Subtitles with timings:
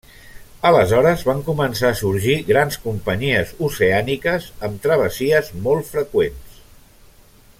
[0.69, 6.61] Aleshores van començar a sorgir grans companyies oceàniques amb travessies molt freqüents.